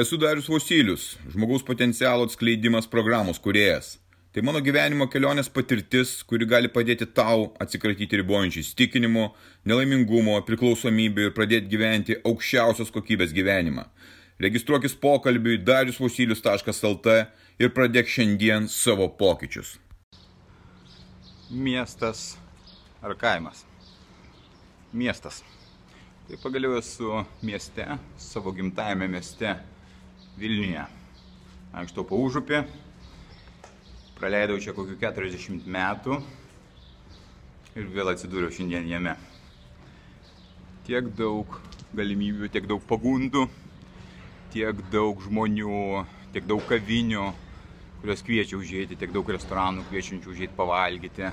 [0.00, 3.98] Esu Darius Vosilius, žmogaus potencialo atskleidimas programos kuriejas.
[4.32, 9.24] Tai mano gyvenimo kelionės patirtis, kuri gali padėti tau atsikratyti ribojančių įstikinimų,
[9.68, 13.84] nelaimingumo, priklausomybių ir pradėti gyventi aukščiausios kokybės gyvenimą.
[14.40, 17.16] Registruokis pokalbiui dariusvosilius.lt
[17.60, 19.74] ir pradėk šiandien savo pokyčius.
[21.50, 22.38] Miestas
[23.02, 23.66] ar kaimas?
[24.94, 25.42] Miestas.
[26.30, 27.84] Tai pagaliau esu mieste,
[28.16, 29.58] savo gimtajame mieste
[30.40, 30.80] Vilniuje.
[31.76, 32.62] Ankštau po užupį,
[34.16, 36.14] praleidau čia kokiu 40 metų
[37.76, 39.12] ir vėl atsidūriau šiandien jame.
[40.86, 41.58] Tiek daug
[41.92, 43.42] galimybių, tiek daug pagundų,
[44.54, 47.26] tiek daug žmonių, tiek daug kavinių,
[48.00, 51.28] kurios kviečia užėjti, tiek daug restoranų kviečiančių užėjti pavalgyti,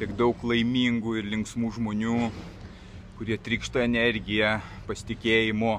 [0.00, 2.16] tiek daug laimingų ir linksmų žmonių,
[3.20, 4.56] kurie trikšta energiją,
[4.88, 5.76] pasitikėjimu.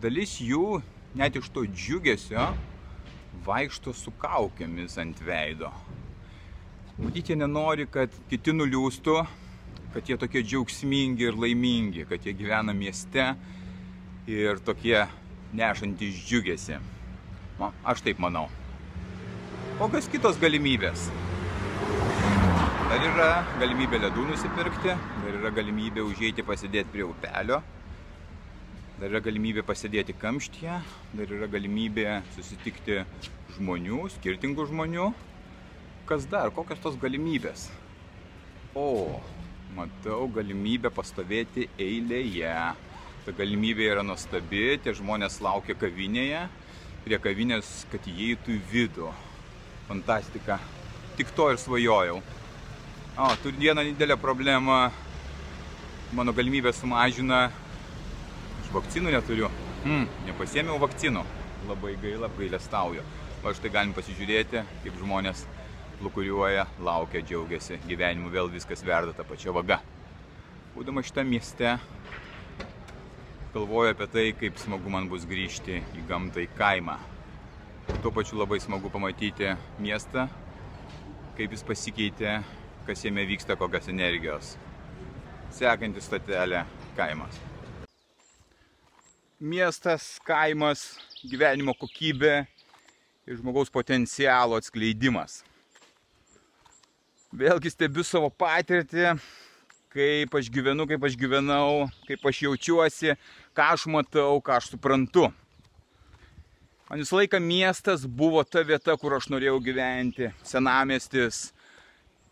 [0.00, 0.80] Dalis jų
[1.14, 2.46] net iš to džiugesio
[3.46, 5.72] vaikšto su kaukėmis ant veido.
[7.02, 9.16] Matyt, jie nenori, kad kiti nuliūstų,
[9.94, 13.32] kad jie tokie džiaugsmingi ir laimingi, kad jie gyvena mieste
[14.30, 15.00] ir tokie
[15.52, 16.78] nešantis džiugesi.
[17.58, 18.46] Na, aš taip manau.
[19.80, 21.08] Kokios kitos galimybės?
[22.92, 23.28] Dar yra
[23.60, 27.62] galimybė ledų nusipirkti, dar yra galimybė užėjti pasidėti prie upelio,
[29.02, 30.76] dar yra galimybė pasidėti kamštyje,
[31.18, 33.00] dar yra galimybė susitikti
[33.56, 35.08] žmonių, skirtingų žmonių.
[36.06, 36.52] Kas dar?
[36.54, 37.64] Kokios tos galimybės?
[38.78, 39.18] O,
[39.74, 42.52] matau galimybę pastovėti eilėje.
[43.26, 46.44] Ta galimybė yra nuostabi, tie žmonės laukia kavinėje,
[47.02, 49.10] prie kavinės, kad įeitų į vidų.
[49.88, 50.60] Fantastika.
[51.18, 52.20] Tik to ir svajojau.
[53.18, 54.78] O, turiu vieną didelę problemą.
[56.14, 57.48] Mano galimybę sumažina.
[58.72, 59.48] Vakcinų neturiu.
[59.84, 61.24] Hmm, nepasėmiau vakcinų.
[61.68, 63.04] Labai gaila, gailestauju.
[63.42, 65.44] O štai galim pasižiūrėti, kaip žmonės
[66.02, 67.80] lukuriuoja, laukia, džiaugiasi.
[67.88, 69.78] Gyvenimu vėl viskas verda tą pačią vagą.
[70.72, 71.74] Būdama šitą mieste,
[73.52, 76.96] galvoju apie tai, kaip smagu man bus grįžti į gamtą, į kaimą.
[78.00, 80.28] Tuo pačiu labai smagu pamatyti miestą,
[81.36, 82.40] kaip jis pasikeitė
[82.86, 84.56] kas jame vyksta, kokios energijos.
[85.50, 86.64] Sekanti statelė-
[86.98, 87.51] kaimas.
[89.42, 92.44] Miestas, kaimas, gyvenimo kokybė
[93.26, 95.40] ir žmogaus potencialo atskleidimas.
[97.34, 99.16] Vėlgi stebiu savo patirtį,
[99.90, 103.16] kaip aš gyvenu, kaip aš gyvenau, kaip aš jaučiuosi,
[103.50, 105.26] ką aš matau, ką aš suprantu.
[106.86, 110.30] Man visą laiką miestas buvo ta vieta, kur aš norėjau gyventi.
[110.46, 111.48] Senamestis,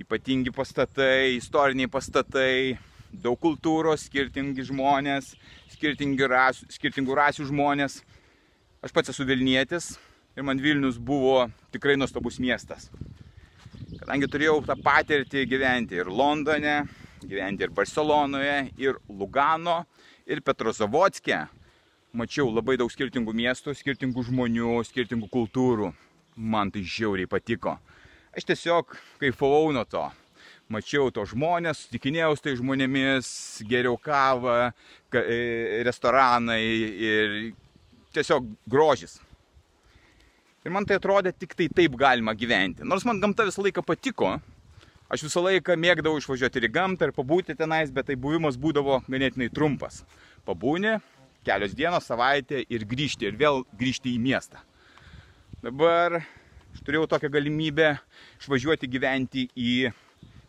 [0.00, 2.78] ypatingi pastatai, istoriniai pastatai,
[3.22, 5.34] daug kultūros, skirtingi žmonės,
[6.30, 8.02] rasių, skirtingų rasių žmonės.
[8.84, 9.94] Aš pats esu Vilnietis
[10.36, 12.90] ir man Vilnius buvo tikrai nuostabus miestas.
[14.00, 16.82] Kadangi turėjau tą patirtį gyventi ir Londone,
[17.24, 19.84] gyventi ir Barcelonoje, ir Lugano,
[20.26, 21.44] ir Petrozavodskė,
[22.12, 25.92] mačiau labai daug skirtingų miestų, skirtingų žmonių, skirtingų kultūrų.
[26.36, 27.76] Man tai žiauriai patiko.
[28.34, 30.08] Aš tiesiog kaifavau nuo to.
[30.72, 33.28] Mačiau to žmonės, sutikinėjau su tai žmonėmis,
[33.68, 34.70] geriau kavą,
[35.12, 37.34] ka, e, restoranai ir
[38.16, 39.18] tiesiog grožis.
[40.64, 42.86] Ir man tai atrodė tik tai taip galima gyventi.
[42.88, 44.30] Nors man gamta visą laiką patiko,
[45.12, 49.02] aš visą laiką mėgdavau išvažiuoti ir į gamtą ir pabūti tenais, bet tai buvimas būdavo
[49.04, 50.00] ganėtinai trumpas.
[50.48, 50.96] Pabūni,
[51.44, 54.64] kelios dienos, savaitė ir grįžti ir vėl grįžti į miestą.
[55.60, 57.90] Dabar aš turėjau tokią galimybę
[58.40, 59.74] išvažiuoti gyventi į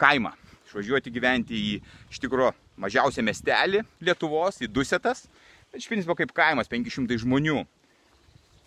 [0.00, 0.32] kaimą.
[0.68, 1.74] Išvažiuoti gyventi į
[2.12, 5.26] iš tikrųjų mažiausią miestelį Lietuvos, į Dusetas.
[5.72, 7.62] Bet iš principo kaip kaimas, 500 žmonių.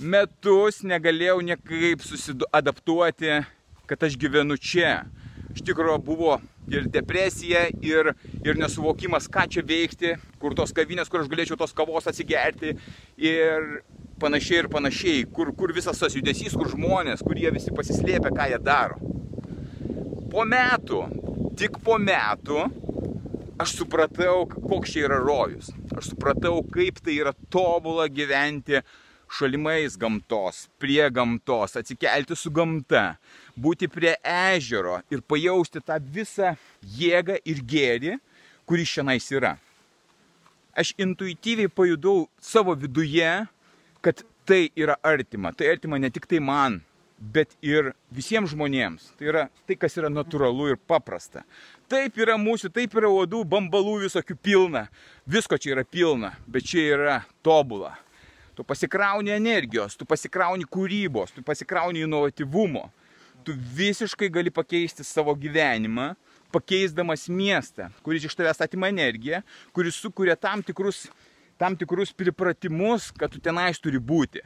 [0.01, 3.41] Metus negalėjau niekaip susiadaptuoti,
[3.89, 5.03] kad aš gyvenu čia.
[5.51, 6.39] Iš tikrųjų buvo
[6.71, 11.75] ir depresija, ir, ir nesuvokimas, ką čia veikti, kur tos kavinės, kur aš galėčiau tos
[11.75, 12.75] kavos atsigerti.
[13.21, 13.81] Ir
[14.21, 18.47] panašiai ir panašiai, kur, kur visas tas judesys, kur žmonės, kur jie visi pasislėpia, ką
[18.53, 18.99] jie daro.
[20.31, 21.01] Po metų,
[21.61, 22.63] tik po metų,
[23.61, 25.67] aš supratau, koks čia yra rojus.
[25.93, 28.79] Aš supratau, kaip tai yra tobula gyventi
[29.31, 33.19] šalimais gamtos, prie gamtos, atsikelti su gamta,
[33.53, 36.55] būti prie ežero ir pajausti tą visą
[36.97, 38.17] jėgą ir gėrį,
[38.65, 39.53] kuris šiandien yra.
[40.73, 43.29] Aš intuityviai pajudau savo viduje,
[44.01, 45.53] kad tai yra artima.
[45.53, 46.81] Tai artima ne tik tai man,
[47.21, 49.11] bet ir visiems žmonėms.
[49.17, 51.43] Tai yra tai, kas yra natūralu ir paprasta.
[51.91, 54.87] Taip yra mūsų, taip yra uodų, bambalų visokių pilna.
[55.29, 57.93] Visko čia yra pilna, bet čia yra tobula.
[58.57, 62.89] Tu pasikrauni energijos, tu pasikrauni kūrybos, tu pasikrauni inovatyvumo.
[63.45, 66.11] Tu visiškai gali pakeisti savo gyvenimą,
[66.53, 69.39] pakeisdamas miestą, kuris iš tavęs atima energiją,
[69.73, 71.07] kuris sukuria tam tikrus,
[71.57, 74.43] tam tikrus pripratimus, kad tu tenais turi būti.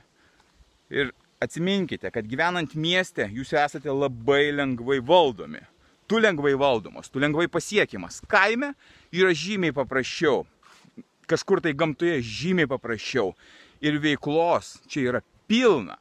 [0.94, 1.12] Ir
[1.44, 5.60] Atsiminkite, kad gyvenant mieste jūs esate labai lengvai valdomi.
[6.08, 8.22] Tu lengvai valdomas, tu lengvai pasiekiamas.
[8.30, 8.72] Kaime
[9.12, 10.46] yra žymiai paprasčiau.
[11.28, 13.34] Kažkur tai gamtoje žymiai paprasčiau.
[13.84, 15.98] Ir veiklos čia yra pilna.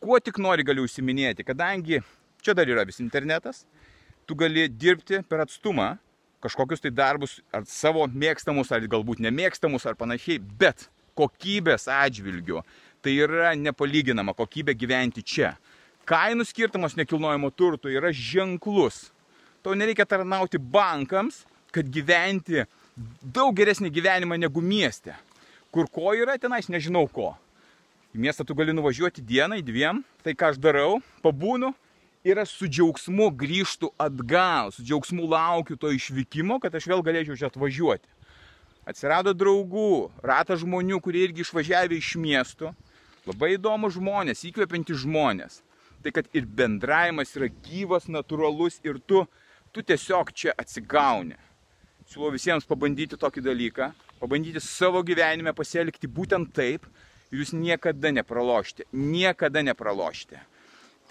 [0.00, 2.00] Kuo tik nori gali užsiminėti, kadangi
[2.40, 3.66] čia dar yra vis internetas,
[4.24, 5.98] tu gali dirbti per atstumą,
[6.40, 10.88] kažkokius tai darbus, ar savo mėgstamus, ar galbūt nemėgstamus, ar panašiai, bet
[11.18, 12.62] kokybės atžvilgiu
[13.04, 15.54] tai yra nepalyginama kokybė gyventi čia.
[16.08, 19.08] Kainų skirtumas nekilnojamo turto yra ženklus.
[19.62, 22.64] Tau nereikia tarnauti bankams, kad gyventi
[23.22, 25.14] daug geresnį gyvenimą negu mieste.
[25.70, 27.34] Kur ko yra tenais, nežinau ko.
[28.10, 31.70] Į miestą tu gali nuvažiuoti dienai, dviem, tai ką aš darau, pabūnu
[32.26, 37.38] ir aš su džiaugsmu grįžtu atgal, su džiaugsmu laukiu to išvykimo, kad aš vėl galėčiau
[37.38, 38.08] čia atvažiuoti.
[38.90, 42.72] Atsirado draugų, ratas žmonių, kurie irgi išvažiavė iš miestų,
[43.28, 45.60] Labai įdomus žmonės, įkvepiantys žmonės.
[46.00, 49.26] Tai kad ir bendravimas yra gyvas, natūralus ir tu,
[49.74, 51.36] tu tiesiog čia atsigauni.
[52.08, 53.90] Siūlau visiems pabandyti tokį dalyką,
[54.22, 56.88] pabandyti savo gyvenime pasielgti būtent taip
[57.30, 60.40] ir jūs niekada nepralošite, niekada nepralošite.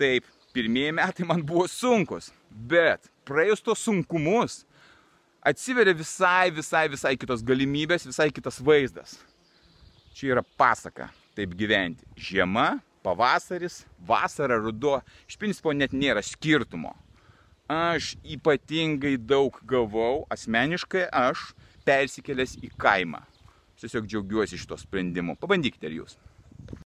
[0.02, 4.64] Taip, pirmieji metai man buvo sunkus, bet praėjus tos sunkumus
[5.46, 9.20] atsiveria visai, visai, visai kitos galimybės, visai kitas vaizdas.
[10.18, 12.08] Čia yra pasaka taip gyventi.
[12.18, 15.00] Žiema, pavasaris, vasara, ruduo,
[15.30, 16.96] iš principo net nėra skirtumo.
[17.70, 21.52] Aš ypatingai daug gavau, asmeniškai aš
[21.86, 23.22] persikėlęs į kaimą.
[23.80, 25.38] Tiesiog džiaugiuosi šito sprendimu.
[25.40, 26.18] Pabandykite ir jūs.